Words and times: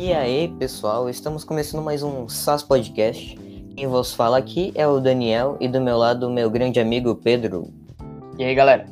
E 0.00 0.12
aí, 0.12 0.46
pessoal, 0.46 1.10
estamos 1.10 1.42
começando 1.42 1.82
mais 1.82 2.04
um 2.04 2.28
SAS 2.28 2.62
Podcast. 2.62 3.36
Quem 3.74 3.88
vos 3.88 4.14
fala 4.14 4.38
aqui 4.38 4.70
é 4.76 4.86
o 4.86 5.00
Daniel 5.00 5.56
e 5.58 5.66
do 5.66 5.80
meu 5.80 5.98
lado 5.98 6.28
o 6.28 6.32
meu 6.32 6.48
grande 6.48 6.78
amigo 6.78 7.16
Pedro. 7.16 7.68
E 8.38 8.44
aí, 8.44 8.54
galera? 8.54 8.86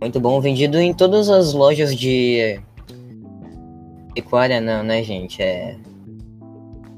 Muito 0.00 0.18
bom, 0.18 0.40
vendido 0.40 0.78
em 0.80 0.92
todas 0.92 1.28
as 1.28 1.52
lojas 1.52 1.94
de 1.94 2.60
pecuária, 4.14 4.60
não, 4.60 4.82
né, 4.82 5.02
gente? 5.02 5.40
É 5.40 5.76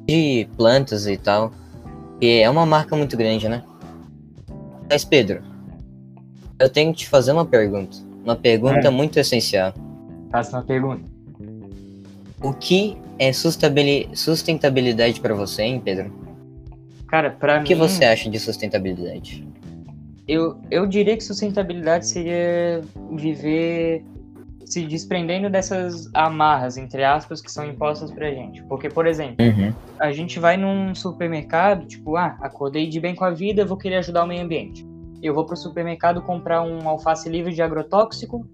de 0.06 0.48
plantas 0.56 1.06
e 1.06 1.16
tal. 1.16 1.52
E 2.20 2.40
é 2.40 2.48
uma 2.48 2.64
marca 2.64 2.94
muito 2.96 3.16
grande, 3.16 3.48
né? 3.48 3.62
Mas 4.88 5.04
Pedro, 5.04 5.42
eu 6.58 6.68
tenho 6.70 6.92
que 6.92 7.00
te 7.00 7.08
fazer 7.08 7.32
uma 7.32 7.44
pergunta. 7.44 7.96
Uma 8.24 8.36
pergunta 8.36 8.88
é. 8.88 8.90
muito 8.90 9.18
essencial. 9.18 9.74
Faça 10.30 10.56
uma 10.56 10.62
pergunta. 10.62 11.02
O 12.42 12.52
que 12.52 12.96
é 13.18 13.32
sustentabilidade 13.32 15.20
para 15.20 15.34
você, 15.34 15.62
hein, 15.62 15.80
Pedro? 15.84 16.12
Cara, 17.06 17.30
para 17.30 17.58
mim. 17.58 17.62
O 17.62 17.66
que 17.66 17.74
você 17.74 18.04
acha 18.04 18.28
de 18.30 18.38
sustentabilidade? 18.38 19.46
Eu, 20.26 20.58
eu 20.70 20.86
diria 20.86 21.16
que 21.16 21.22
sustentabilidade 21.22 22.06
seria 22.06 22.82
viver 23.12 24.02
se 24.66 24.86
desprendendo 24.86 25.50
dessas 25.50 26.10
amarras, 26.14 26.76
entre 26.76 27.04
aspas, 27.04 27.40
que 27.40 27.50
são 27.50 27.64
impostas 27.64 28.10
pra 28.10 28.30
gente. 28.30 28.62
Porque, 28.64 28.88
por 28.88 29.06
exemplo, 29.06 29.44
uhum. 29.44 29.72
a 29.98 30.12
gente 30.12 30.38
vai 30.38 30.56
num 30.56 30.94
supermercado, 30.94 31.86
tipo, 31.86 32.16
ah, 32.16 32.36
acordei 32.40 32.88
de 32.88 33.00
bem 33.00 33.14
com 33.14 33.24
a 33.24 33.30
vida, 33.30 33.64
vou 33.64 33.76
querer 33.76 33.96
ajudar 33.96 34.24
o 34.24 34.26
meio 34.26 34.42
ambiente. 34.42 34.86
Eu 35.22 35.34
vou 35.34 35.44
pro 35.44 35.56
supermercado 35.56 36.22
comprar 36.22 36.62
um 36.62 36.88
alface 36.88 37.28
livre 37.28 37.52
de 37.52 37.62
agrotóxico, 37.62 38.46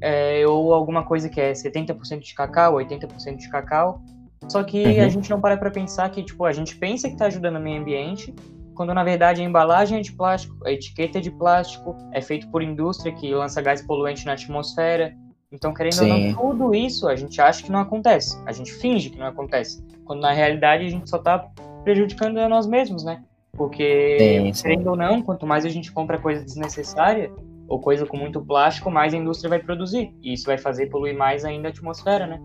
é, 0.00 0.46
ou 0.46 0.74
alguma 0.74 1.04
coisa 1.04 1.28
que 1.28 1.40
é 1.40 1.52
70% 1.52 2.20
de 2.20 2.34
cacau, 2.34 2.74
80% 2.74 3.36
de 3.36 3.48
cacau. 3.48 4.02
Só 4.48 4.62
que 4.62 4.82
uhum. 4.82 5.04
a 5.04 5.08
gente 5.08 5.30
não 5.30 5.40
para 5.40 5.56
para 5.56 5.70
pensar 5.70 6.10
que, 6.10 6.22
tipo, 6.22 6.44
a 6.44 6.52
gente 6.52 6.76
pensa 6.76 7.08
que 7.08 7.14
está 7.14 7.26
ajudando 7.26 7.56
o 7.56 7.60
meio 7.60 7.80
ambiente, 7.80 8.34
quando 8.76 8.94
na 8.94 9.02
verdade 9.02 9.40
a 9.40 9.44
embalagem 9.44 9.98
é 9.98 10.02
de 10.02 10.12
plástico, 10.12 10.54
a 10.64 10.70
etiqueta 10.70 11.18
é 11.18 11.20
de 11.20 11.30
plástico, 11.30 11.96
é 12.12 12.20
feito 12.20 12.48
por 12.50 12.62
indústria 12.62 13.12
que 13.12 13.34
lança 13.34 13.60
gás 13.60 13.82
poluente 13.82 14.24
na 14.26 14.34
atmosfera. 14.34 15.16
Então, 15.56 15.72
querendo 15.72 15.94
Sim. 15.94 16.12
ou 16.12 16.18
não, 16.18 16.34
tudo 16.34 16.74
isso 16.74 17.08
a 17.08 17.16
gente 17.16 17.40
acha 17.40 17.62
que 17.62 17.72
não 17.72 17.80
acontece. 17.80 18.38
A 18.44 18.52
gente 18.52 18.72
finge 18.74 19.08
que 19.08 19.18
não 19.18 19.26
acontece. 19.26 19.82
Quando 20.04 20.20
na 20.20 20.30
realidade 20.30 20.84
a 20.84 20.88
gente 20.90 21.08
só 21.08 21.16
está 21.16 21.38
prejudicando 21.82 22.36
a 22.36 22.48
nós 22.48 22.66
mesmos, 22.66 23.02
né? 23.02 23.22
Porque, 23.52 24.18
sim, 24.20 24.52
sim. 24.52 24.62
querendo 24.62 24.88
ou 24.88 24.96
não, 24.96 25.22
quanto 25.22 25.46
mais 25.46 25.64
a 25.64 25.70
gente 25.70 25.90
compra 25.90 26.18
coisa 26.18 26.44
desnecessária, 26.44 27.32
ou 27.66 27.80
coisa 27.80 28.04
com 28.04 28.18
muito 28.18 28.38
plástico, 28.38 28.90
mais 28.90 29.14
a 29.14 29.16
indústria 29.16 29.48
vai 29.48 29.58
produzir. 29.58 30.14
E 30.22 30.34
isso 30.34 30.44
vai 30.44 30.58
fazer 30.58 30.86
poluir 30.86 31.16
mais 31.16 31.42
ainda 31.42 31.68
a 31.68 31.70
atmosfera, 31.70 32.26
né? 32.26 32.38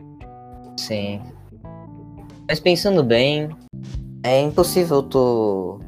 Sim. 0.77 1.21
Mas 2.47 2.61
pensando 2.61 3.03
bem, 3.03 3.49
é 4.23 4.39
impossível 4.39 5.03
tu. 5.03 5.80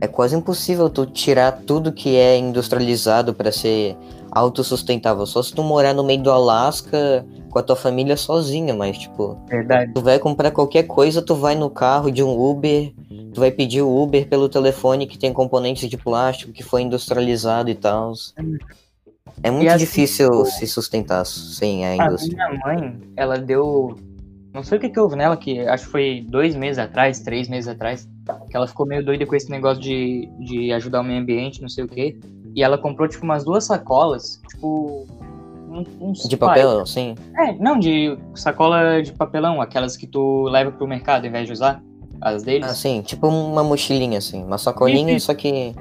É 0.00 0.06
quase 0.06 0.36
impossível 0.36 0.88
tu 0.88 1.06
tirar 1.06 1.52
tudo 1.66 1.92
que 1.92 2.16
é 2.16 2.36
industrializado 2.36 3.34
para 3.34 3.50
ser 3.50 3.96
autossustentável. 4.30 5.26
Só 5.26 5.42
se 5.42 5.52
tu 5.52 5.62
morar 5.62 5.92
no 5.92 6.04
meio 6.04 6.22
do 6.22 6.30
Alasca 6.30 7.24
com 7.50 7.58
a 7.58 7.62
tua 7.62 7.76
família 7.76 8.16
sozinha, 8.16 8.74
mas 8.74 8.98
tipo. 8.98 9.38
Verdade. 9.48 9.92
Tu 9.92 10.00
vai 10.00 10.18
comprar 10.18 10.50
qualquer 10.50 10.84
coisa, 10.84 11.22
tu 11.22 11.34
vai 11.34 11.54
no 11.54 11.70
carro 11.70 12.10
de 12.10 12.22
um 12.22 12.38
Uber, 12.38 12.92
tu 13.32 13.40
vai 13.40 13.50
pedir 13.50 13.82
o 13.82 14.02
Uber 14.02 14.28
pelo 14.28 14.48
telefone 14.48 15.06
que 15.06 15.18
tem 15.18 15.32
componentes 15.32 15.88
de 15.88 15.96
plástico 15.96 16.52
que 16.52 16.62
foi 16.62 16.82
industrializado 16.82 17.70
e 17.70 17.74
tal. 17.74 18.12
É 19.42 19.50
muito 19.50 19.68
assim, 19.68 19.78
difícil 19.78 20.30
tipo, 20.30 20.46
se 20.46 20.66
sustentar 20.66 21.24
sem 21.24 21.86
a 21.86 21.96
indústria. 21.96 22.44
A 22.44 22.50
minha 22.50 22.60
mãe, 22.64 23.00
ela 23.16 23.38
deu. 23.38 23.96
Não 24.58 24.64
sei 24.64 24.76
o 24.76 24.80
que, 24.80 24.88
que 24.88 24.98
houve 24.98 25.14
nela, 25.14 25.36
que 25.36 25.60
acho 25.60 25.84
que 25.84 25.90
foi 25.92 26.26
dois 26.28 26.56
meses 26.56 26.80
atrás, 26.80 27.20
três 27.20 27.48
meses 27.48 27.68
atrás, 27.68 28.08
que 28.50 28.56
ela 28.56 28.66
ficou 28.66 28.84
meio 28.84 29.04
doida 29.04 29.24
com 29.24 29.36
esse 29.36 29.48
negócio 29.48 29.80
de, 29.80 30.28
de 30.40 30.72
ajudar 30.72 31.00
o 31.00 31.04
meio 31.04 31.20
ambiente, 31.20 31.62
não 31.62 31.68
sei 31.68 31.84
o 31.84 31.88
quê. 31.88 32.18
E 32.56 32.60
ela 32.60 32.76
comprou, 32.76 33.06
tipo, 33.06 33.22
umas 33.22 33.44
duas 33.44 33.66
sacolas, 33.66 34.42
tipo. 34.48 35.06
Uns 36.00 36.28
de 36.28 36.36
papel, 36.36 36.84
sim? 36.86 37.14
É, 37.36 37.52
não, 37.52 37.78
de 37.78 38.18
sacola 38.34 39.00
de 39.00 39.12
papelão, 39.12 39.60
aquelas 39.60 39.96
que 39.96 40.08
tu 40.08 40.48
leva 40.48 40.72
pro 40.72 40.88
mercado 40.88 41.22
ao 41.22 41.28
invés 41.28 41.46
de 41.46 41.52
usar 41.52 41.80
as 42.20 42.42
deles. 42.42 42.68
Ah, 42.68 42.74
sim, 42.74 43.00
tipo 43.00 43.28
uma 43.28 43.62
mochilinha, 43.62 44.18
assim, 44.18 44.42
uma 44.42 44.58
sacolinha, 44.58 45.14
Isso. 45.14 45.26
só 45.26 45.34
que 45.34 45.72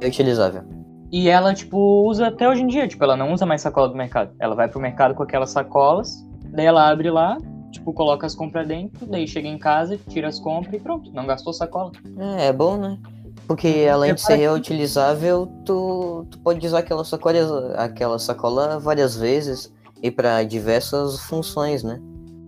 é 0.00 0.08
utilizável. 0.08 0.64
E 1.12 1.28
ela, 1.28 1.54
tipo, 1.54 1.78
usa 2.04 2.26
até 2.26 2.48
hoje 2.48 2.62
em 2.62 2.66
dia, 2.66 2.88
tipo, 2.88 3.04
ela 3.04 3.16
não 3.16 3.32
usa 3.32 3.46
mais 3.46 3.60
sacola 3.60 3.88
do 3.88 3.94
mercado. 3.94 4.34
Ela 4.40 4.56
vai 4.56 4.66
pro 4.66 4.80
mercado 4.80 5.14
com 5.14 5.22
aquelas 5.22 5.50
sacolas, 5.50 6.26
daí 6.46 6.66
ela 6.66 6.90
abre 6.90 7.08
lá, 7.08 7.38
tipo, 7.84 7.92
coloca 7.92 8.26
as 8.26 8.34
compras 8.34 8.66
dentro, 8.66 9.04
daí 9.06 9.28
chega 9.28 9.46
em 9.46 9.58
casa, 9.58 9.98
tira 10.08 10.28
as 10.28 10.40
compras 10.40 10.74
e 10.74 10.78
pronto, 10.78 11.12
não 11.12 11.26
gastou 11.26 11.52
sacola. 11.52 11.92
É, 12.38 12.46
é 12.46 12.52
bom, 12.52 12.78
né? 12.78 12.98
Porque 13.46 13.86
além 13.92 14.14
de 14.14 14.22
ser 14.22 14.36
reutilizável, 14.36 15.46
tu, 15.66 16.26
tu 16.30 16.38
pode 16.38 16.66
usar 16.66 16.78
aquela 16.78 17.04
sacola, 17.04 17.74
aquela 17.76 18.18
sacola 18.18 18.78
várias 18.78 19.14
vezes 19.14 19.70
e 20.02 20.10
para 20.10 20.42
diversas 20.44 21.20
funções, 21.20 21.82
né? 21.82 22.00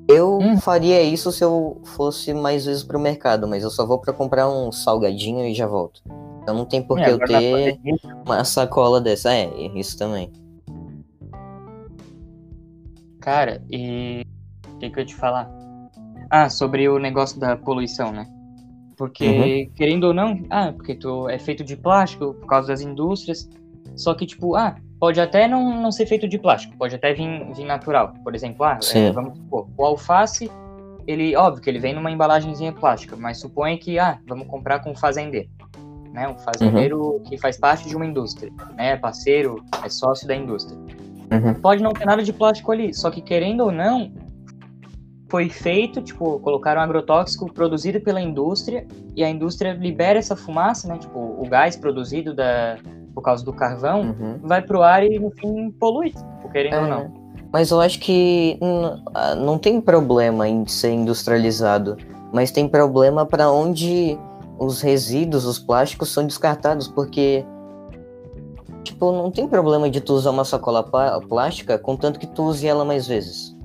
Eu 0.08 0.38
hum. 0.38 0.58
faria 0.58 1.02
isso 1.02 1.30
se 1.32 1.44
eu 1.44 1.82
fosse 1.84 2.32
mais 2.32 2.64
vezes 2.64 2.82
pro 2.82 2.98
mercado, 2.98 3.46
mas 3.46 3.62
eu 3.62 3.70
só 3.70 3.84
vou 3.84 3.98
para 3.98 4.12
comprar 4.12 4.48
um 4.48 4.72
salgadinho 4.72 5.44
e 5.44 5.52
já 5.52 5.66
volto. 5.66 6.00
Então 6.42 6.54
não 6.54 6.64
tem 6.64 6.80
por 6.80 6.96
que 6.96 7.04
é, 7.04 7.12
eu 7.12 7.18
ter 7.18 7.78
uma 8.24 8.44
sacola 8.44 9.00
dessa. 9.00 9.34
É, 9.34 9.50
isso 9.74 9.98
também. 9.98 10.30
Cara, 13.20 13.60
e 13.68 14.24
o 14.76 14.78
que, 14.78 14.90
que 14.90 14.98
eu 14.98 15.00
ia 15.00 15.06
te 15.06 15.14
falar? 15.14 15.50
Ah, 16.30 16.48
sobre 16.48 16.88
o 16.88 16.98
negócio 16.98 17.40
da 17.40 17.56
poluição, 17.56 18.12
né? 18.12 18.26
Porque, 18.96 19.26
uhum. 19.26 19.74
querendo 19.74 20.04
ou 20.04 20.14
não, 20.14 20.40
ah, 20.50 20.72
porque 20.72 20.94
tu 20.94 21.28
é 21.28 21.38
feito 21.38 21.62
de 21.62 21.76
plástico 21.76 22.34
por 22.34 22.46
causa 22.46 22.68
das 22.68 22.80
indústrias. 22.80 23.48
Só 23.94 24.14
que, 24.14 24.26
tipo, 24.26 24.54
ah, 24.56 24.76
pode 24.98 25.20
até 25.20 25.46
não, 25.46 25.80
não 25.80 25.92
ser 25.92 26.06
feito 26.06 26.28
de 26.28 26.38
plástico, 26.38 26.76
pode 26.76 26.94
até 26.94 27.12
vir, 27.12 27.52
vir 27.54 27.64
natural. 27.64 28.14
Por 28.24 28.34
exemplo, 28.34 28.64
ah, 28.64 28.78
é, 28.94 29.10
vamos 29.12 29.36
supor, 29.36 29.68
o 29.76 29.84
alface, 29.84 30.50
ele, 31.06 31.36
óbvio 31.36 31.62
que 31.62 31.70
ele 31.70 31.78
vem 31.78 31.94
numa 31.94 32.10
embalagenzinha 32.10 32.72
plástica, 32.72 33.16
mas 33.16 33.38
suponha 33.38 33.78
que, 33.78 33.98
ah, 33.98 34.18
vamos 34.26 34.46
comprar 34.46 34.80
com 34.80 34.90
um 34.90 34.96
fazendeiro. 34.96 35.48
Né, 36.12 36.26
um 36.26 36.38
fazendeiro 36.38 36.98
uhum. 36.98 37.22
que 37.24 37.36
faz 37.36 37.58
parte 37.58 37.86
de 37.86 37.94
uma 37.94 38.06
indústria, 38.06 38.50
né, 38.74 38.92
é 38.92 38.96
parceiro, 38.96 39.62
é 39.84 39.88
sócio 39.90 40.26
da 40.26 40.34
indústria. 40.34 40.78
Uhum. 41.30 41.52
Pode 41.60 41.82
não 41.82 41.92
ter 41.92 42.06
nada 42.06 42.22
de 42.22 42.32
plástico 42.32 42.72
ali, 42.72 42.94
só 42.94 43.10
que 43.10 43.20
querendo 43.20 43.60
ou 43.64 43.70
não, 43.70 44.12
foi 45.28 45.48
feito, 45.48 46.00
tipo, 46.00 46.38
colocaram 46.40 46.80
agrotóxico 46.80 47.52
produzido 47.52 48.00
pela 48.00 48.20
indústria 48.20 48.86
e 49.14 49.24
a 49.24 49.28
indústria 49.28 49.72
libera 49.72 50.18
essa 50.18 50.36
fumaça, 50.36 50.86
né? 50.86 50.98
Tipo, 50.98 51.18
o 51.18 51.48
gás 51.48 51.76
produzido 51.76 52.32
da, 52.32 52.76
por 53.14 53.22
causa 53.22 53.44
do 53.44 53.52
carvão 53.52 54.02
uhum. 54.02 54.38
vai 54.42 54.62
pro 54.62 54.82
ar 54.82 55.04
e 55.04 55.18
no 55.18 55.30
fim 55.30 55.70
polui, 55.72 56.10
tipo, 56.10 56.48
querendo 56.50 56.74
é, 56.74 56.80
ou 56.80 56.86
não. 56.86 57.26
Mas 57.52 57.70
eu 57.70 57.80
acho 57.80 57.98
que 57.98 58.58
ah, 59.14 59.34
não 59.34 59.58
tem 59.58 59.80
problema 59.80 60.48
em 60.48 60.66
ser 60.66 60.92
industrializado, 60.92 61.96
mas 62.32 62.50
tem 62.50 62.68
problema 62.68 63.24
para 63.24 63.50
onde 63.50 64.18
os 64.58 64.80
resíduos, 64.80 65.44
os 65.44 65.58
plásticos 65.58 66.12
são 66.12 66.26
descartados, 66.26 66.88
porque 66.88 67.44
tipo, 68.84 69.10
não 69.10 69.30
tem 69.30 69.48
problema 69.48 69.90
de 69.90 70.00
tu 70.00 70.14
usar 70.14 70.30
uma 70.30 70.44
sacola 70.44 70.82
plástica, 71.28 71.78
contanto 71.78 72.20
que 72.20 72.26
tu 72.26 72.44
use 72.44 72.66
ela 72.66 72.84
mais 72.84 73.06
vezes. 73.06 73.55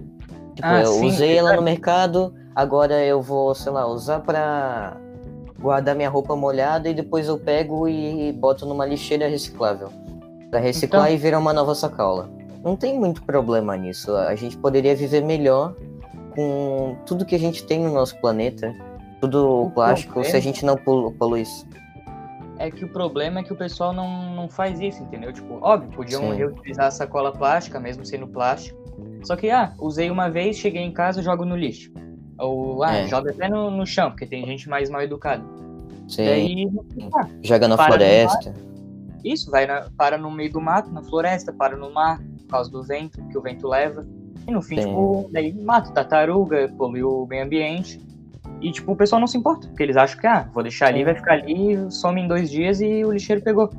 Tipo, 0.62 0.74
Ah, 0.74 0.82
eu 0.82 0.94
sim, 0.94 1.08
usei 1.08 1.38
ela 1.38 1.56
no 1.56 1.62
mercado, 1.64 2.34
agora 2.56 3.04
eu 3.04 3.20
vou, 3.20 3.56
sei 3.56 3.72
lá, 3.72 3.88
usar 3.88 4.20
pra 4.20 4.96
guardar 5.60 5.96
minha 5.96 6.08
roupa 6.10 6.36
molhada 6.36 6.88
e 6.88 6.94
depois 6.94 7.28
eu 7.28 7.40
pego 7.40 7.88
e 7.88 8.32
boto 8.34 8.66
numa 8.68 8.86
lixeira 8.86 9.28
reciclável. 9.28 9.90
Pra 10.52 10.60
reciclar 10.60 11.06
Então- 11.06 11.16
e 11.16 11.18
virar 11.18 11.40
uma 11.40 11.52
nova 11.52 11.74
sacola. 11.74 12.30
Não 12.64 12.76
tem 12.76 13.00
muito 13.00 13.24
problema 13.24 13.76
nisso. 13.76 14.16
A 14.16 14.36
gente 14.36 14.56
poderia 14.56 14.96
viver 14.96 15.24
melhor 15.24 15.74
com 16.36 16.96
tudo 17.08 17.26
que 17.26 17.34
a 17.34 17.40
gente 17.40 17.66
tem 17.66 17.80
no 17.80 17.92
nosso 17.92 18.16
planeta. 18.22 18.72
Tudo 19.20 19.64
O 19.64 19.72
plástico, 19.72 20.14
se 20.14 20.20
a 20.20 20.22
problema- 20.24 20.42
gente 20.42 20.64
não 20.66 20.78
polu- 20.78 21.12
poluísse. 21.14 21.66
É 22.60 22.70
que 22.70 22.86
o 22.86 22.90
problema 22.90 23.40
é 23.40 23.44
que 23.44 23.52
o 23.52 23.56
pessoal 23.56 23.92
não, 23.94 24.36
não 24.36 24.48
faz 24.48 24.80
isso, 24.80 25.02
entendeu? 25.02 25.34
Tipo, 25.34 25.58
óbvio, 25.62 25.90
podiam 25.96 26.22
Sim. 26.22 26.36
reutilizar 26.36 26.86
a 26.86 26.92
sacola 26.92 27.32
plástica, 27.32 27.80
mesmo 27.80 28.06
sendo 28.06 28.28
plástico. 28.28 28.80
Só 29.24 29.36
que, 29.36 29.50
ah, 29.50 29.74
usei 29.80 30.10
uma 30.10 30.30
vez, 30.30 30.58
cheguei 30.58 30.82
em 30.82 30.92
casa, 30.92 31.22
jogo 31.22 31.46
no 31.46 31.56
lixo. 31.56 31.92
Ou, 32.40 32.84
ah, 32.84 32.96
É. 32.98 33.08
joga 33.08 33.32
até 33.32 33.48
no, 33.48 33.70
no 33.70 33.86
chão, 33.86 34.10
porque 34.12 34.26
tem 34.26 34.46
gente 34.46 34.68
mais 34.68 34.90
mal 34.90 35.02
educada. 35.02 35.44
Sim, 36.08 36.26
Daí, 36.26 36.68
ah, 37.16 37.28
joga 37.44 37.68
na 37.68 37.78
floresta. 37.78 38.54
isso, 39.24 39.50
vai 39.52 39.66
na- 39.68 39.86
para 39.96 40.18
no 40.18 40.32
meio 40.32 40.52
do 40.52 40.60
mato, 40.60 40.92
na 40.92 41.04
floresta, 41.04 41.54
para 41.54 41.78
no 41.78 41.92
mar, 41.94 42.20
por 42.40 42.48
causa 42.48 42.72
do 42.72 42.84
vento, 42.84 43.24
que 43.28 43.38
o 43.38 43.42
vento 43.42 43.68
leva. 43.68 44.06
E 44.48 44.52
no 44.52 44.62
fim, 44.62 44.82
Sim. 44.82 44.88
tipo, 44.88 45.30
daí 45.32 45.54
mata 45.54 45.92
tartaruga, 45.92 46.68
polui 46.78 47.04
o 47.04 47.26
meio 47.28 47.44
ambiente. 47.46 48.02
E, 48.60 48.72
tipo, 48.72 48.92
o 48.92 48.96
pessoal 48.96 49.20
não 49.20 49.28
se 49.28 49.38
importa, 49.38 49.68
porque 49.68 49.84
eles 49.84 49.96
acham 49.96 50.20
que, 50.20 50.28
ah, 50.28 50.50
vou 50.54 50.64
deixar 50.64 50.88
ali, 50.88 51.04
vai 51.04 51.14
ficar 51.16 51.34
ali, 51.34 51.78
some 51.92 52.20
em 52.20 52.28
dois 52.28 52.50
dias 52.50 52.82
e 52.82 53.06
o 53.06 53.12
lixeiro 53.12 53.42
pegou. 53.42 53.70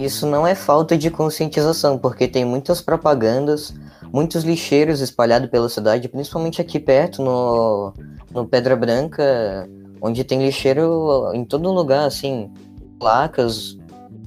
Isso 0.00 0.26
não 0.26 0.46
é 0.46 0.54
falta 0.54 0.96
de 0.96 1.10
conscientização, 1.10 1.98
porque 1.98 2.26
tem 2.26 2.42
muitas 2.42 2.80
propagandas, 2.80 3.74
muitos 4.10 4.44
lixeiros 4.44 5.02
espalhados 5.02 5.50
pela 5.50 5.68
cidade, 5.68 6.08
principalmente 6.08 6.58
aqui 6.58 6.80
perto, 6.80 7.22
no, 7.22 7.92
no 8.32 8.46
Pedra 8.46 8.74
Branca, 8.74 9.68
onde 10.00 10.24
tem 10.24 10.42
lixeiro 10.42 11.30
em 11.34 11.44
todo 11.44 11.70
lugar, 11.70 12.06
assim, 12.06 12.50
placas. 12.98 13.76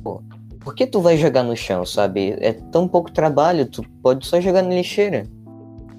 Pô, 0.03 0.21
por 0.59 0.75
que 0.75 0.85
tu 0.85 1.01
vai 1.01 1.17
jogar 1.17 1.41
no 1.41 1.57
chão, 1.57 1.83
sabe? 1.83 2.35
É 2.39 2.53
tão 2.53 2.87
pouco 2.87 3.11
trabalho, 3.11 3.65
tu 3.65 3.83
pode 4.03 4.27
só 4.27 4.39
jogar 4.39 4.61
na 4.61 4.75
lixeira. 4.75 5.25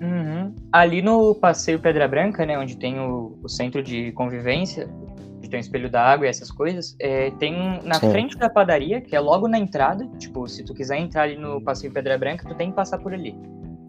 Uhum. 0.01 0.55
Ali 0.71 1.03
no 1.03 1.35
Passeio 1.35 1.81
Pedra 1.81 2.07
Branca, 2.07 2.47
né, 2.47 2.57
onde 2.57 2.77
tem 2.77 3.01
o, 3.01 3.37
o 3.43 3.49
centro 3.49 3.83
de 3.83 4.13
convivência, 4.13 4.89
onde 5.45 5.51
tem 5.51 5.61
o 5.61 5.61
espelho 5.61 5.91
da 5.91 6.03
água 6.03 6.27
e 6.27 6.29
essas 6.29 6.51
coisas, 6.51 6.97
é, 6.99 7.31
tem 7.33 7.55
um- 7.55 7.83
na 7.83 7.95
Sim. 7.95 8.11
frente 8.11 8.37
da 8.37 8.49
padaria, 8.49 9.01
que 9.01 9.15
é 9.15 9.21
logo 9.21 9.47
na 9.47 9.59
entrada, 9.59 10.07
tipo, 10.19 10.49
se 10.49 10.65
tu 10.65 10.73
quiser 10.75 10.99
entrar 10.99 11.23
ali 11.23 11.37
no 11.37 11.61
Passeio 11.61 11.93
Pedra 11.93 12.17
Branca, 12.19 12.49
tu 12.49 12.55
tem 12.55 12.71
que 12.71 12.77
passar 12.77 12.99
por 12.99 13.13
ali. 13.13 13.37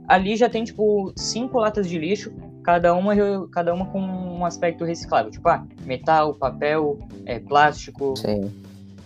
Ali 0.07 0.35
já 0.35 0.49
tem, 0.49 0.63
tipo, 0.63 1.11
cinco 1.15 1.57
latas 1.57 1.89
de 1.89 1.97
lixo, 1.97 2.31
cada 2.63 2.93
uma, 2.93 3.13
cada 3.51 3.73
uma 3.73 3.85
com 3.87 3.99
um 3.99 4.45
aspecto 4.45 4.83
reciclável, 4.83 5.31
tipo, 5.31 5.47
ah, 5.49 5.65
metal, 5.85 6.33
papel, 6.33 6.99
é, 7.25 7.39
plástico, 7.39 8.15
Sim. 8.17 8.51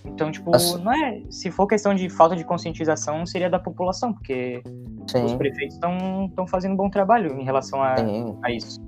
então, 0.05 0.31
tipo, 0.31 0.51
não 0.79 0.91
é, 0.93 1.21
se 1.29 1.51
for 1.51 1.67
questão 1.67 1.93
de 1.93 2.09
falta 2.09 2.35
de 2.35 2.43
conscientização, 2.43 3.25
seria 3.25 3.49
da 3.49 3.59
população, 3.59 4.11
porque 4.11 4.61
os 4.65 5.11
Sim. 5.11 5.37
prefeitos 5.37 5.75
estão 5.75 6.47
fazendo 6.47 6.73
um 6.73 6.77
bom 6.77 6.89
trabalho 6.89 7.39
em 7.39 7.43
relação 7.43 7.81
a, 7.81 7.97
Sim. 7.97 8.37
a 8.43 8.51
isso. 8.51 8.79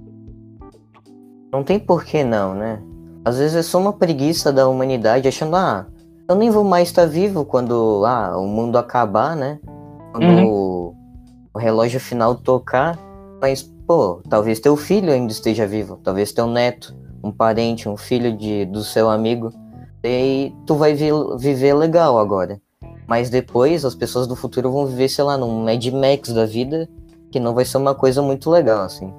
Não 1.51 1.63
tem 1.63 1.77
por 1.77 2.03
que 2.05 2.23
não, 2.23 2.55
né? 2.55 2.81
Às 3.23 3.37
vezes 3.37 3.55
é 3.55 3.61
só 3.63 3.79
uma 3.79 3.93
preguiça 3.93 4.51
da 4.51 4.67
humanidade 4.67 5.27
achando, 5.27 5.55
ah, 5.55 5.85
eu 6.27 6.35
nem 6.35 6.49
vou 6.49 6.63
mais 6.63 6.87
estar 6.87 7.05
vivo 7.05 7.45
quando 7.45 8.03
ah, 8.05 8.37
o 8.37 8.47
mundo 8.47 8.77
acabar, 8.77 9.35
né? 9.35 9.59
Quando 10.11 10.29
Uhum. 10.29 10.93
o, 11.53 11.59
relógio 11.59 11.99
final 11.99 12.35
tocar. 12.35 12.97
Mas, 13.41 13.63
pô, 13.87 14.21
talvez 14.29 14.59
teu 14.59 14.75
filho 14.77 15.11
ainda 15.11 15.31
esteja 15.31 15.65
vivo, 15.67 15.99
talvez 16.03 16.31
teu 16.31 16.47
neto, 16.47 16.95
um 17.23 17.31
parente, 17.31 17.87
um 17.89 17.97
filho 17.97 18.35
de, 18.35 18.65
do 18.65 18.83
seu 18.83 19.09
amigo. 19.09 19.51
E 20.03 20.07
aí 20.07 20.55
tu 20.65 20.75
vai 20.75 20.93
vi- 20.93 21.09
viver 21.37 21.73
legal 21.73 22.17
agora. 22.17 22.59
Mas 23.07 23.29
depois 23.29 23.83
as 23.83 23.93
pessoas 23.93 24.25
do 24.27 24.35
futuro 24.35 24.71
vão 24.71 24.85
viver, 24.87 25.09
sei 25.09 25.23
lá, 25.23 25.37
num 25.37 25.63
Mad 25.65 25.85
Max 25.87 26.31
da 26.31 26.45
vida, 26.45 26.87
que 27.31 27.39
não 27.39 27.53
vai 27.53 27.65
ser 27.65 27.77
uma 27.77 27.93
coisa 27.93 28.21
muito 28.21 28.49
legal, 28.49 28.81
assim. 28.83 29.13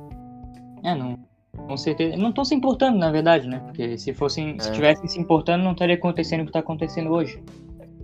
É, 0.82 0.94
não, 0.94 1.16
com 1.56 1.76
certeza. 1.76 2.16
Não 2.16 2.30
estão 2.30 2.44
se 2.44 2.54
importando, 2.54 2.98
na 2.98 3.10
verdade, 3.10 3.48
né? 3.48 3.60
Porque 3.64 3.96
se 3.98 4.12
fossem, 4.12 4.58
se 4.58 4.68
É. 4.68 4.72
tivessem 4.72 5.06
se 5.08 5.18
importando, 5.18 5.64
não 5.64 5.72
estaria 5.72 5.94
acontecendo 5.94 6.40
o 6.40 6.44
que 6.44 6.50
está 6.50 6.60
acontecendo 6.60 7.10
hoje. 7.10 7.42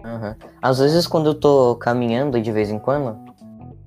Aham. 0.05 0.37
Às 0.63 0.79
vezes 0.79 1.07
quando 1.07 1.27
eu 1.27 1.35
tô 1.35 1.75
caminhando 1.77 2.41
de 2.41 2.53
vez 2.53 2.71
em 2.71 2.79
quando, 2.79 3.17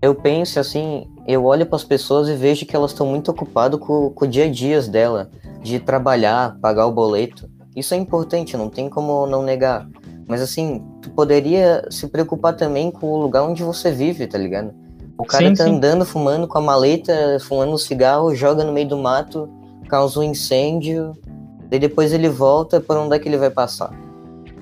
eu 0.01 0.13
penso 0.13 0.59
assim, 0.59 1.07
eu 1.27 1.45
olho 1.45 1.65
para 1.65 1.75
as 1.75 1.83
pessoas 1.83 2.27
e 2.27 2.35
vejo 2.35 2.65
que 2.65 2.75
elas 2.75 2.91
estão 2.91 3.05
muito 3.07 3.31
ocupadas 3.31 3.79
com, 3.79 4.09
com 4.09 4.25
o 4.25 4.27
dia 4.27 4.45
a 4.45 4.51
dia 4.51 4.81
dela, 4.81 5.29
de 5.61 5.79
trabalhar, 5.79 6.57
pagar 6.59 6.85
o 6.85 6.91
boleto. 6.91 7.49
Isso 7.75 7.93
é 7.93 7.97
importante, 7.97 8.57
não 8.57 8.69
tem 8.69 8.89
como 8.89 9.25
não 9.25 9.41
negar. 9.41 9.87
Mas 10.27 10.41
assim, 10.41 10.83
tu 11.01 11.09
poderia 11.11 11.85
se 11.89 12.07
preocupar 12.07 12.55
também 12.55 12.91
com 12.91 13.07
o 13.07 13.17
lugar 13.21 13.43
onde 13.43 13.63
você 13.63 13.91
vive, 13.91 14.27
tá 14.27 14.37
ligado? 14.37 14.73
O 15.21 15.25
cara 15.25 15.49
Sim, 15.49 15.53
tá 15.53 15.65
sim. 15.65 15.75
andando, 15.75 16.03
fumando 16.03 16.47
com 16.47 16.57
a 16.57 16.61
maleta, 16.61 17.37
fumando 17.41 17.73
um 17.73 17.77
cigarro, 17.77 18.33
joga 18.33 18.63
no 18.63 18.73
meio 18.73 18.87
do 18.87 18.97
mato, 18.97 19.47
causa 19.87 20.19
um 20.19 20.23
incêndio, 20.23 21.15
e 21.71 21.77
depois 21.77 22.11
ele 22.11 22.27
volta 22.27 22.81
para 22.81 22.99
onde 22.99 23.15
é 23.15 23.19
que 23.19 23.29
ele 23.29 23.37
vai 23.37 23.51
passar? 23.51 23.91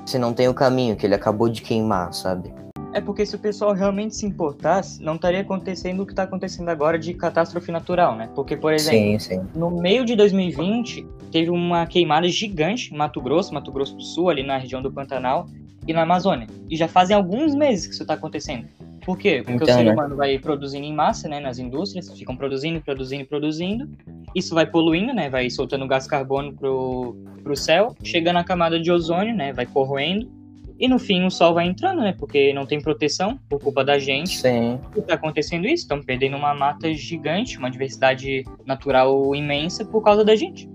Se 0.06 0.20
não 0.20 0.34
tem 0.34 0.50
o 0.50 0.54
caminho 0.54 0.98
que 0.98 1.06
ele 1.06 1.16
acabou 1.16 1.48
de 1.48 1.62
queimar, 1.62 2.14
sabe? 2.14 2.52
É 2.92 3.00
porque 3.00 3.26
se 3.26 3.38
o 3.38 3.40
pessoal 3.40 3.72
realmente 3.72 4.18
se 4.18 4.26
importasse, 4.26 5.02
não 5.02 5.16
estaria 5.16 5.40
acontecendo 5.40 6.04
o 6.04 6.06
que 6.06 6.12
está 6.12 6.24
acontecendo 6.24 6.68
agora 6.68 7.00
de 7.00 7.14
catástrofe 7.14 7.72
natural, 7.72 8.18
né? 8.18 8.30
Porque, 8.36 8.58
por 8.58 8.74
exemplo, 8.74 9.18
Sim, 9.18 9.20
sim. 9.20 9.42
no 9.56 9.72
meio 9.72 10.04
de 10.04 10.14
2020, 10.14 11.08
teve 11.32 11.50
uma 11.50 11.86
queimada 11.86 12.28
gigante 12.28 12.94
em 12.94 12.98
Mato 12.98 13.22
Grosso, 13.22 13.54
Mato 13.54 13.72
Grosso 13.72 13.96
do 13.96 14.04
Sul, 14.04 14.30
ali 14.30 14.44
na 14.44 14.58
região 14.58 14.82
do 14.82 14.92
Pantanal 14.92 15.48
e 15.88 15.94
na 15.94 16.02
Amazônia. 16.02 16.48
E 16.70 16.76
já 16.76 16.90
fazem 16.90 17.16
alguns 17.16 17.56
meses 17.56 17.88
que 17.88 17.94
isso 17.94 18.04
está 18.04 18.16
acontecendo. 18.16 18.68
Por 19.06 19.18
quê? 19.18 19.42
Porque 19.46 19.64
Então, 19.64 19.68
o 19.68 19.78
ser 19.78 19.84
né? 19.84 19.92
humano 19.92 20.16
vai 20.16 20.38
produzindo 20.40 20.86
em 20.86 20.94
massa, 20.94 21.28
né, 21.28 21.40
nas 21.40 21.60
indústrias, 21.60 22.12
ficam 22.18 22.36
produzindo, 22.36 22.82
produzindo, 22.82 23.26
produzindo. 23.26 23.90
Isso 24.36 24.54
vai 24.54 24.66
poluindo, 24.66 25.14
né, 25.14 25.30
vai 25.30 25.50
soltando 25.50 25.88
gás 25.88 26.08
carbono 26.08 26.54
pro, 26.54 27.16
pro 27.44 27.56
céu, 27.56 27.96
chega 28.04 28.32
na 28.34 28.44
camada 28.44 28.80
de 28.80 28.92
ozônio, 28.92 29.36
né, 29.36 29.54
vai 29.54 29.66
corroendo. 29.66 30.30
E 30.80 30.88
no 30.88 30.98
fim 30.98 31.26
o 31.26 31.30
sol 31.30 31.54
vai 31.54 31.68
entrando, 31.68 32.02
né, 32.02 32.16
porque 32.18 32.54
não 32.54 32.66
tem 32.66 32.80
proteção 32.80 33.38
por 33.50 33.60
culpa 33.60 33.84
da 33.84 34.00
gente. 34.00 34.38
Sim. 34.38 34.76
O 34.76 34.92
que 34.92 35.00
está 35.00 35.16
acontecendo 35.16 35.66
isso? 35.66 35.84
Estão 35.84 36.02
perdendo 36.02 36.38
uma 36.38 36.54
mata 36.54 36.94
gigante, 36.94 37.58
uma 37.58 37.70
diversidade 37.70 38.46
natural 38.66 39.36
imensa 39.36 39.84
por 39.84 40.02
causa 40.02 40.24
da 40.24 40.36
gente. 40.36 40.70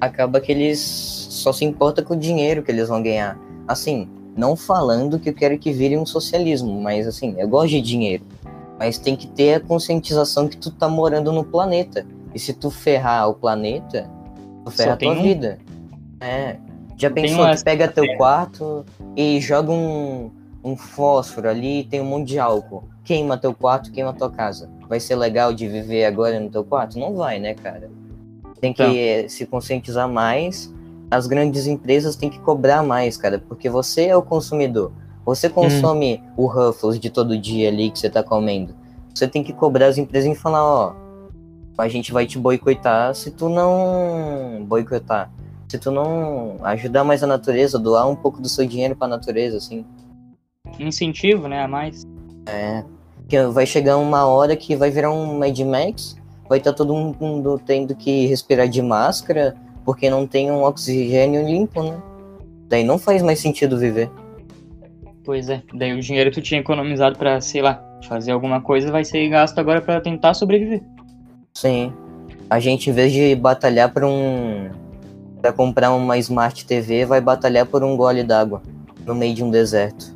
Acaba 0.00 0.40
que 0.40 0.50
eles 0.50 0.80
só 0.80 1.52
se 1.52 1.64
importam 1.64 2.04
com 2.04 2.14
o 2.14 2.18
dinheiro 2.18 2.62
que 2.62 2.70
eles 2.70 2.88
vão 2.88 3.02
ganhar. 3.02 3.38
Assim, 3.68 4.08
não 4.36 4.56
falando 4.56 5.18
que 5.18 5.28
eu 5.30 5.34
quero 5.34 5.58
que 5.58 5.72
vire 5.72 5.96
um 5.98 6.06
socialismo, 6.06 6.80
mas 6.80 7.06
assim, 7.06 7.34
eu 7.38 7.48
gosto 7.48 7.70
de 7.70 7.80
dinheiro. 7.80 8.24
Mas 8.78 8.98
tem 8.98 9.14
que 9.14 9.26
ter 9.28 9.54
a 9.54 9.60
conscientização 9.60 10.48
que 10.48 10.56
tu 10.56 10.70
tá 10.70 10.88
morando 10.88 11.30
no 11.32 11.44
planeta. 11.44 12.04
E 12.34 12.38
se 12.38 12.52
tu 12.52 12.70
ferrar 12.70 13.28
o 13.28 13.34
planeta, 13.34 14.10
tu 14.64 14.70
ferra 14.70 14.94
a 14.94 14.96
tua 14.96 15.12
um. 15.12 15.22
vida. 15.22 15.58
É. 16.20 16.56
Já 16.96 17.10
pensou, 17.10 17.40
uma- 17.40 17.54
tu 17.54 17.62
pega 17.64 17.86
teu 17.88 18.16
quarto 18.16 18.84
e 19.16 19.40
joga 19.40 19.70
um, 19.70 20.30
um 20.64 20.76
fósforo 20.76 21.48
ali 21.48 21.80
e 21.80 21.84
tem 21.84 22.00
um 22.00 22.04
monte 22.04 22.28
de 22.28 22.38
álcool. 22.38 22.84
Queima 23.04 23.36
teu 23.36 23.52
quarto, 23.52 23.90
queima 23.92 24.12
tua 24.12 24.30
casa. 24.30 24.70
Vai 24.88 24.98
ser 25.00 25.16
legal 25.16 25.52
de 25.52 25.68
viver 25.68 26.04
agora 26.04 26.38
no 26.40 26.48
teu 26.48 26.64
quarto? 26.64 26.98
Não 26.98 27.14
vai, 27.14 27.38
né, 27.38 27.54
cara? 27.54 27.90
Tem 28.60 28.72
que 28.72 28.82
Então. 28.82 29.28
se 29.28 29.44
conscientizar 29.46 30.08
mais. 30.08 30.72
As 31.12 31.26
grandes 31.26 31.66
empresas 31.66 32.16
têm 32.16 32.30
que 32.30 32.38
cobrar 32.38 32.82
mais, 32.82 33.18
cara, 33.18 33.38
porque 33.38 33.68
você 33.68 34.06
é 34.06 34.16
o 34.16 34.22
consumidor. 34.22 34.92
Você 35.26 35.46
consome 35.46 36.22
o 36.38 36.46
Ruffles 36.46 36.98
de 36.98 37.10
todo 37.10 37.36
dia 37.36 37.68
ali 37.68 37.90
que 37.90 37.98
você 37.98 38.08
tá 38.08 38.22
comendo. 38.22 38.74
Você 39.14 39.28
tem 39.28 39.44
que 39.44 39.52
cobrar 39.52 39.88
as 39.88 39.98
empresas 39.98 40.32
e 40.32 40.34
falar, 40.34 40.64
ó, 40.64 40.94
a 41.76 41.86
gente 41.86 42.14
vai 42.14 42.26
te 42.26 42.38
boicotar 42.38 43.14
se 43.14 43.30
tu 43.30 43.50
não 43.50 44.64
boicotar. 44.64 45.30
Se 45.68 45.78
tu 45.78 45.90
não 45.90 46.56
ajudar 46.62 47.04
mais 47.04 47.22
a 47.22 47.26
natureza, 47.26 47.78
doar 47.78 48.08
um 48.08 48.16
pouco 48.16 48.40
do 48.40 48.48
seu 48.48 48.66
dinheiro 48.66 48.96
pra 48.96 49.06
natureza, 49.06 49.58
assim. 49.58 49.84
Incentivo, 50.80 51.46
né, 51.46 51.62
a 51.62 51.68
mais. 51.68 52.06
Que 53.28 53.46
vai 53.48 53.66
chegar 53.66 53.98
uma 53.98 54.24
hora 54.24 54.56
que 54.56 54.74
vai 54.74 54.90
virar 54.90 55.12
um 55.12 55.38
Mad 55.38 55.58
Max, 55.60 56.16
vai 56.48 56.56
estar 56.56 56.72
todo 56.72 56.94
mundo 56.94 57.60
tendo 57.66 57.94
que 57.94 58.24
respirar 58.28 58.66
de 58.66 58.80
máscara, 58.80 59.54
porque 59.84 60.08
não 60.10 60.26
tem 60.26 60.50
um 60.50 60.62
oxigênio 60.62 61.44
limpo, 61.46 61.82
né? 61.82 62.00
Daí 62.68 62.84
não 62.84 62.98
faz 62.98 63.22
mais 63.22 63.40
sentido 63.40 63.78
viver. 63.78 64.10
Pois 65.24 65.48
é. 65.48 65.62
Daí 65.74 65.92
o 65.92 66.00
dinheiro 66.00 66.30
que 66.30 66.40
tu 66.40 66.42
tinha 66.42 66.60
economizado 66.60 67.16
pra, 67.18 67.40
sei 67.40 67.62
lá, 67.62 67.82
fazer 68.08 68.32
alguma 68.32 68.60
coisa 68.60 68.90
vai 68.90 69.04
ser 69.04 69.28
gasto 69.28 69.58
agora 69.58 69.80
pra 69.80 70.00
tentar 70.00 70.34
sobreviver. 70.34 70.82
Sim. 71.54 71.92
A 72.50 72.58
gente, 72.58 72.90
em 72.90 72.92
vez 72.92 73.12
de 73.12 73.34
batalhar 73.34 73.92
por 73.92 74.04
um. 74.04 74.70
pra 75.40 75.52
comprar 75.52 75.92
uma 75.94 76.18
Smart 76.18 76.64
TV, 76.66 77.04
vai 77.06 77.20
batalhar 77.20 77.66
por 77.66 77.82
um 77.84 77.96
gole 77.96 78.22
d'água 78.24 78.62
no 79.06 79.14
meio 79.14 79.34
de 79.34 79.44
um 79.44 79.50
deserto. 79.50 80.14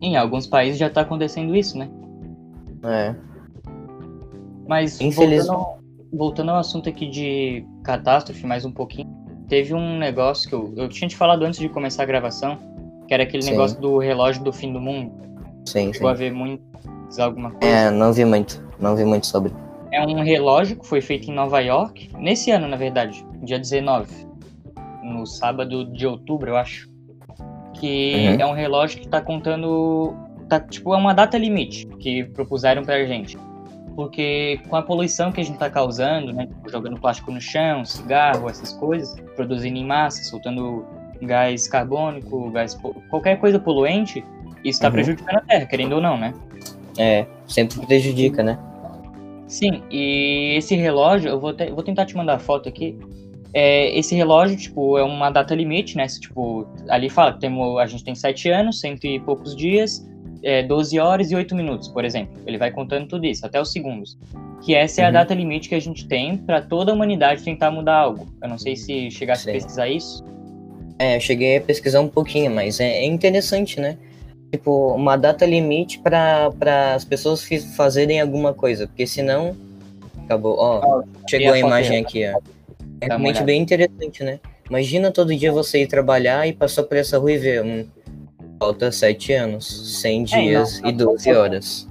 Em 0.00 0.16
alguns 0.16 0.46
países 0.46 0.78
já 0.78 0.90
tá 0.90 1.00
acontecendo 1.02 1.54
isso, 1.56 1.78
né? 1.78 1.88
É. 2.82 3.14
Mas 4.68 5.00
Infeliz- 5.00 5.46
voltando, 5.46 5.66
voltando 6.12 6.50
ao 6.50 6.58
assunto 6.58 6.88
aqui 6.88 7.08
de 7.08 7.64
catástrofe, 7.86 8.44
mais 8.44 8.64
um 8.64 8.72
pouquinho, 8.72 9.08
teve 9.48 9.72
um 9.72 9.96
negócio 9.96 10.48
que 10.48 10.54
eu, 10.54 10.74
eu 10.76 10.88
tinha 10.88 11.08
te 11.08 11.16
falado 11.16 11.44
antes 11.44 11.60
de 11.60 11.68
começar 11.68 12.02
a 12.02 12.06
gravação, 12.06 12.58
que 13.06 13.14
era 13.14 13.22
aquele 13.22 13.44
Sim. 13.44 13.52
negócio 13.52 13.80
do 13.80 13.96
relógio 13.98 14.42
do 14.42 14.52
fim 14.52 14.72
do 14.72 14.80
mundo. 14.80 15.12
Sim, 15.64 15.86
sim. 15.86 15.92
Chegou 15.92 16.08
a 16.08 16.14
ver 16.14 16.32
muito 16.32 16.62
alguma 17.20 17.52
coisa. 17.52 17.64
É, 17.74 17.90
não 17.90 18.12
vi 18.12 18.24
muito. 18.24 18.60
Não 18.80 18.96
vi 18.96 19.04
muito 19.04 19.26
sobre. 19.26 19.52
É 19.92 20.04
um 20.04 20.20
relógio 20.22 20.76
que 20.76 20.86
foi 20.86 21.00
feito 21.00 21.30
em 21.30 21.34
Nova 21.34 21.60
York, 21.60 22.10
nesse 22.18 22.50
ano, 22.50 22.66
na 22.66 22.76
verdade, 22.76 23.24
dia 23.42 23.58
19, 23.58 24.26
no 25.04 25.24
sábado 25.24 25.84
de 25.84 26.06
outubro, 26.06 26.50
eu 26.50 26.56
acho. 26.56 26.88
Que 27.74 28.30
Uhum. 28.30 28.40
é 28.40 28.46
um 28.46 28.52
relógio 28.52 29.00
que 29.00 29.08
tá 29.08 29.20
contando. 29.20 30.12
Tá, 30.48 30.58
tipo, 30.58 30.92
é 30.92 30.96
uma 30.96 31.12
data 31.12 31.38
limite 31.38 31.86
que 31.98 32.24
propuseram 32.24 32.82
pra 32.82 33.04
gente. 33.04 33.38
Porque 33.96 34.60
com 34.68 34.76
a 34.76 34.82
poluição 34.82 35.32
que 35.32 35.40
a 35.40 35.44
gente 35.44 35.58
tá 35.58 35.70
causando, 35.70 36.30
né? 36.32 36.46
tipo, 36.46 36.70
jogando 36.70 37.00
plástico 37.00 37.32
no 37.32 37.40
chão, 37.40 37.82
cigarro, 37.84 38.48
essas 38.48 38.72
coisas, 38.74 39.18
produzindo 39.34 39.78
em 39.78 39.84
massa, 39.86 40.22
soltando 40.24 40.84
gás 41.22 41.66
carbônico, 41.66 42.50
gás, 42.50 42.78
qualquer 43.08 43.40
coisa 43.40 43.58
poluente, 43.58 44.22
isso 44.62 44.80
tá 44.80 44.88
Uhum. 44.88 44.92
prejudicando 44.92 45.36
a 45.38 45.40
Terra, 45.40 45.64
querendo 45.66 45.94
ou 45.94 46.00
não, 46.02 46.18
né? 46.18 46.34
É, 46.98 47.26
sempre 47.48 47.84
prejudica, 47.86 48.42
né? 48.42 48.58
Sim, 49.48 49.82
e 49.90 50.54
esse 50.56 50.74
relógio, 50.74 51.30
eu 51.30 51.40
vou, 51.40 51.54
te- 51.54 51.70
vou 51.70 51.82
tentar 51.82 52.04
te 52.04 52.14
mandar 52.16 52.34
a 52.34 52.38
foto 52.38 52.68
aqui. 52.68 52.98
É, 53.54 53.96
esse 53.98 54.14
relógio, 54.14 54.56
tipo, 54.58 54.98
é 54.98 55.02
uma 55.04 55.30
data 55.30 55.54
limite, 55.54 55.96
né? 55.96 56.06
Tipo, 56.06 56.66
ali 56.90 57.08
fala 57.08 57.32
que 57.32 57.40
temos, 57.40 57.78
a 57.78 57.86
gente 57.86 58.04
tem 58.04 58.14
7 58.14 58.50
anos, 58.50 58.80
cento 58.80 59.04
e 59.06 59.18
poucos 59.20 59.56
dias, 59.56 60.06
é, 60.42 60.62
12 60.62 60.98
horas 60.98 61.30
e 61.30 61.36
8 61.36 61.54
minutos, 61.54 61.88
por 61.88 62.04
exemplo. 62.04 62.34
Ele 62.46 62.58
vai 62.58 62.70
contando 62.70 63.06
tudo 63.08 63.24
isso, 63.26 63.44
até 63.44 63.60
os 63.60 63.72
segundos. 63.72 64.18
Que 64.62 64.74
essa 64.74 65.02
é 65.02 65.04
a 65.04 65.08
Uhum. 65.08 65.12
data 65.14 65.34
limite 65.34 65.68
que 65.68 65.74
a 65.74 65.80
gente 65.80 66.06
tem 66.06 66.36
para 66.36 66.60
toda 66.62 66.90
a 66.92 66.94
humanidade 66.94 67.42
tentar 67.42 67.70
mudar 67.70 67.96
algo. 67.96 68.26
Eu 68.42 68.48
não 68.48 68.58
sei 68.58 68.76
se 68.76 69.10
chegasse 69.10 69.44
Sim. 69.44 69.50
a 69.50 69.52
pesquisar 69.52 69.88
isso. 69.88 70.24
É, 70.98 71.16
eu 71.16 71.20
cheguei 71.20 71.58
a 71.58 71.60
pesquisar 71.60 72.00
um 72.00 72.08
pouquinho, 72.08 72.50
mas 72.50 72.80
é, 72.80 72.88
é 73.00 73.04
interessante, 73.04 73.78
né? 73.80 73.98
Tipo, 74.50 74.94
uma 74.94 75.16
data 75.16 75.44
limite 75.44 75.98
para 75.98 76.50
as 76.94 77.04
pessoas 77.04 77.46
fazerem 77.76 78.20
alguma 78.20 78.54
coisa, 78.54 78.86
porque 78.86 79.06
senão. 79.06 79.54
Acabou. 80.24 80.56
Ó, 80.58 81.02
chegou 81.28 81.52
a 81.52 81.58
imagem 81.58 81.98
aqui, 82.00 82.24
ó. 82.26 82.38
É 83.00 83.06
realmente 83.06 83.42
bem 83.44 83.60
interessante, 83.60 84.24
né? 84.24 84.40
Imagina 84.68 85.12
todo 85.12 85.36
dia 85.36 85.52
você 85.52 85.82
ir 85.82 85.86
trabalhar 85.86 86.48
e 86.48 86.52
passar 86.52 86.82
por 86.84 86.96
essa 86.96 87.18
rua 87.18 87.32
e 87.32 87.38
ver. 87.38 87.62
Hum, 87.62 87.86
falta 88.58 88.90
sete 88.92 89.32
anos, 89.32 90.00
100 90.00 90.22
É, 90.22 90.24
dias 90.24 90.80
não, 90.80 90.90
e 90.90 90.92
12 90.92 91.32
horas. 91.32 91.88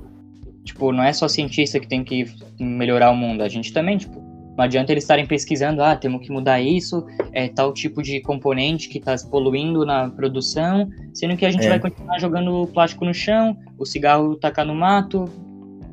Tipo, 0.64 0.92
não 0.92 1.04
é 1.04 1.14
só 1.14 1.28
cientista 1.28 1.80
que 1.80 1.88
tem 1.88 2.04
que 2.04 2.26
melhorar 2.60 3.12
o 3.12 3.16
mundo, 3.16 3.42
a 3.42 3.48
gente 3.48 3.72
também, 3.72 3.98
tipo, 3.98 4.20
não 4.58 4.64
adianta 4.64 4.92
eles 4.92 5.04
estarem 5.04 5.26
pesquisando, 5.26 5.84
ah, 5.84 5.96
temos 5.96 6.26
que 6.26 6.32
mudar 6.32 6.62
isso, 6.62 7.06
é 7.34 7.48
tal 7.50 7.74
tipo 7.74 8.02
de 8.02 8.22
componente 8.22 8.88
que 8.90 8.98
está 8.98 9.16
poluindo 9.30 9.86
na 9.86 10.10
produção, 10.10 10.90
sendo 11.14 11.36
que 11.36 11.46
a 11.46 11.52
gente 11.52 11.66
É. 11.66 11.70
vai 11.70 11.80
continuar 11.80 12.18
jogando 12.20 12.66
plástico 12.68 13.04
no 13.06 13.14
chão, 13.14 13.58
o 13.78 13.86
cigarro 13.86 14.36
tacar 14.38 14.66
no 14.66 14.74
mato. 14.74 15.26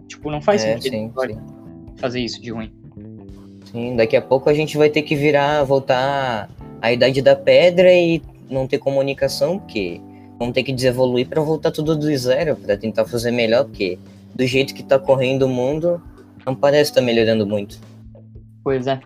Tipo, 0.07 0.31
não 0.31 0.41
faz 0.41 0.65
É, 0.65 0.75
sentido 0.75 0.93
sim, 0.93 1.13
sim. 1.27 1.39
fazer 1.97 2.21
isso 2.21 2.41
de 2.41 2.51
ruim. 2.51 2.71
Sim, 3.73 3.97
daqui 3.97 4.17
a 4.17 4.23
pouco 4.23 4.49
a 4.49 4.55
gente 4.55 4.77
vai 4.77 4.89
ter 4.91 5.03
que 5.03 5.17
virar, 5.17 5.65
voltar 5.65 6.49
à 6.81 6.93
idade 6.93 7.21
da 7.23 7.35
pedra 7.35 7.93
e 7.93 8.23
não 8.51 8.67
ter 8.69 8.79
comunicação, 8.79 9.59
porque 9.59 10.01
vamos 10.43 10.55
ter 10.55 10.65
que 10.65 10.73
desevoluir 10.73 11.29
para 11.29 11.41
voltar 11.41 11.71
tudo 11.71 11.97
do 11.97 12.17
zero, 12.17 12.57
para 12.57 12.77
tentar 12.77 13.05
fazer 13.05 13.31
melhor, 13.31 13.65
porque 13.65 13.97
do 14.35 14.45
jeito 14.45 14.75
que 14.75 14.83
tá 14.83 14.99
correndo 14.99 15.45
o 15.45 15.49
mundo, 15.49 16.03
não 16.45 16.55
parece 16.55 16.91
estar 16.91 17.01
melhorando 17.01 17.47
muito. 17.47 17.79
Pois 18.65 18.89
é. 18.89 19.01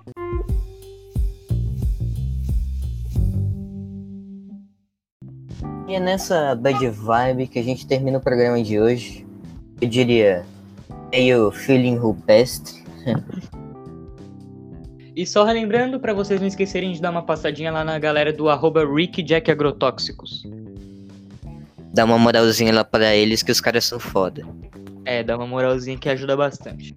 E 5.86 5.94
é 5.94 6.00
nessa 6.00 6.54
bad 6.54 6.88
vibe 6.88 7.46
que 7.48 7.58
a 7.58 7.62
gente 7.62 7.86
termina 7.86 8.18
o 8.18 8.20
programa 8.20 8.62
de 8.62 8.80
hoje. 8.80 9.26
Eu 9.80 9.88
diria, 9.88 10.44
meio 11.12 11.50
feeling 11.50 11.96
rupestre. 11.96 12.82
E 15.14 15.24
só 15.24 15.44
relembrando 15.44 16.00
para 16.00 16.12
vocês 16.12 16.40
não 16.40 16.48
esquecerem 16.48 16.92
de 16.92 17.00
dar 17.00 17.10
uma 17.10 17.22
passadinha 17.22 17.70
lá 17.72 17.82
na 17.82 17.98
galera 17.98 18.32
do 18.32 18.48
arroba 18.50 18.84
RickJackAgrotóxicos. 18.84 20.44
Dá 21.96 22.04
uma 22.04 22.18
moralzinha 22.18 22.74
lá 22.74 22.84
para 22.84 23.16
eles 23.16 23.42
que 23.42 23.50
os 23.50 23.58
caras 23.58 23.86
são 23.86 23.98
foda. 23.98 24.46
É, 25.06 25.22
dá 25.22 25.34
uma 25.34 25.46
moralzinha 25.46 25.96
que 25.96 26.10
ajuda 26.10 26.36
bastante. 26.36 26.94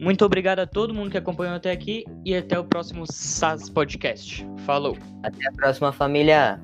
Muito 0.00 0.24
obrigado 0.24 0.58
a 0.58 0.66
todo 0.66 0.92
mundo 0.92 1.08
que 1.08 1.16
acompanhou 1.16 1.54
até 1.54 1.70
aqui 1.70 2.04
e 2.24 2.34
até 2.34 2.58
o 2.58 2.64
próximo 2.64 3.04
SAS 3.06 3.70
Podcast. 3.70 4.44
Falou! 4.66 4.98
Até 5.22 5.46
a 5.46 5.52
próxima, 5.52 5.92
família! 5.92 6.60